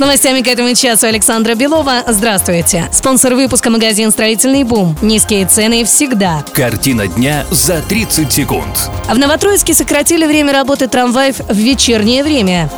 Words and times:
Новостями 0.00 0.40
к 0.40 0.48
этому 0.48 0.74
часу 0.74 1.06
Александра 1.06 1.54
Белова. 1.54 2.04
Здравствуйте. 2.08 2.88
Спонсор 2.90 3.34
выпуска 3.34 3.68
магазин 3.68 4.10
«Строительный 4.10 4.64
бум». 4.64 4.96
Низкие 5.02 5.44
цены 5.44 5.84
всегда. 5.84 6.42
Картина 6.54 7.06
дня 7.06 7.44
за 7.50 7.82
30 7.82 8.32
секунд. 8.32 8.90
В 9.06 9.18
Новотроицке 9.18 9.74
сократили 9.74 10.24
время 10.24 10.54
работы 10.54 10.88
трамваев 10.88 11.40
в 11.40 11.54
вечернее 11.54 12.24
время. 12.24 12.70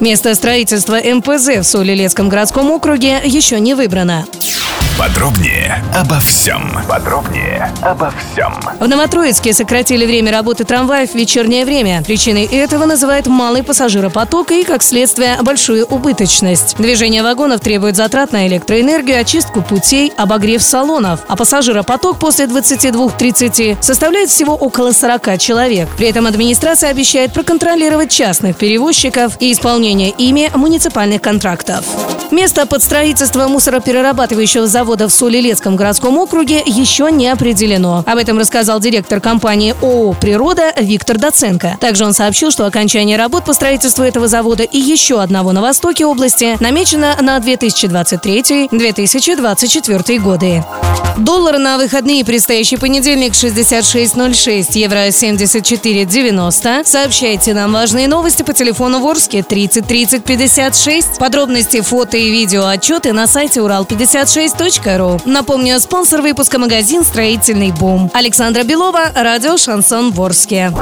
Место 0.00 0.34
строительства 0.34 0.96
МПЗ 0.96 1.58
в 1.58 1.64
Солилецком 1.64 2.30
городском 2.30 2.70
округе 2.70 3.20
еще 3.22 3.60
не 3.60 3.74
выбрано. 3.74 4.24
Подробнее 4.98 5.82
обо 5.94 6.20
всем. 6.20 6.70
Подробнее 6.88 7.72
обо 7.82 8.12
всем. 8.12 8.54
В 8.78 8.86
Новотроицке 8.86 9.52
сократили 9.52 10.06
время 10.06 10.30
работы 10.30 10.64
трамваев 10.64 11.10
в 11.10 11.14
вечернее 11.14 11.64
время. 11.64 12.02
Причиной 12.02 12.44
этого 12.44 12.84
называют 12.84 13.26
малый 13.26 13.62
пассажиропоток 13.64 14.52
и, 14.52 14.62
как 14.62 14.82
следствие, 14.82 15.38
большую 15.42 15.86
убыточность. 15.86 16.76
Движение 16.76 17.22
вагонов 17.22 17.60
требует 17.60 17.96
затрат 17.96 18.32
на 18.32 18.46
электроэнергию, 18.46 19.20
очистку 19.20 19.62
путей, 19.62 20.12
обогрев 20.16 20.62
салонов. 20.62 21.20
А 21.26 21.36
пассажиропоток 21.36 22.18
после 22.18 22.44
22.30 22.44 23.82
составляет 23.82 24.30
всего 24.30 24.54
около 24.54 24.92
40 24.92 25.38
человек. 25.38 25.88
При 25.96 26.08
этом 26.08 26.26
администрация 26.26 26.90
обещает 26.90 27.32
проконтролировать 27.32 28.10
частных 28.10 28.56
перевозчиков 28.56 29.36
и 29.40 29.52
исполнение 29.52 30.10
ими 30.10 30.50
муниципальных 30.54 31.20
контрактов. 31.22 31.84
Место 32.32 32.66
под 32.66 32.82
строительство 32.82 33.46
мусороперерабатывающего 33.46 34.66
завода 34.66 35.06
в 35.06 35.12
Солилецком 35.12 35.76
городском 35.76 36.16
округе 36.16 36.62
еще 36.64 37.12
не 37.12 37.28
определено. 37.28 38.02
Об 38.06 38.16
этом 38.16 38.38
рассказал 38.38 38.80
директор 38.80 39.20
компании 39.20 39.74
ООО 39.82 40.14
«Природа» 40.14 40.72
Виктор 40.80 41.18
Доценко. 41.18 41.76
Также 41.78 42.06
он 42.06 42.14
сообщил, 42.14 42.50
что 42.50 42.64
окончание 42.64 43.18
работ 43.18 43.44
по 43.44 43.52
строительству 43.52 44.02
этого 44.02 44.28
завода 44.28 44.62
и 44.62 44.78
еще 44.78 45.20
одного 45.20 45.52
на 45.52 45.60
востоке 45.60 46.06
области 46.06 46.56
намечено 46.58 47.18
на 47.20 47.36
2023-2024 47.36 50.18
годы. 50.18 50.64
Доллар 51.18 51.58
на 51.58 51.76
выходные 51.76 52.24
предстоящий 52.24 52.78
понедельник 52.78 53.34
66.06, 53.34 54.78
евро 54.78 55.08
74.90. 55.08 56.86
Сообщайте 56.86 57.52
нам 57.52 57.74
важные 57.74 58.08
новости 58.08 58.42
по 58.42 58.54
телефону 58.54 59.00
Ворске 59.00 59.42
30 59.42 59.86
30 59.86 60.24
56. 60.24 61.18
Подробности, 61.18 61.82
фото 61.82 62.21
и 62.22 62.30
видео 62.30 62.66
отчеты 62.66 63.12
на 63.12 63.26
сайте 63.26 63.60
урал56.ру. 63.60 65.20
Напомню, 65.24 65.80
спонсор 65.80 66.22
выпуска 66.22 66.58
магазин 66.58 67.04
«Строительный 67.04 67.72
бум». 67.72 68.10
Александра 68.14 68.62
Белова, 68.62 69.10
радио 69.14 69.56
«Шансон 69.56 70.12
Ворске». 70.12 70.72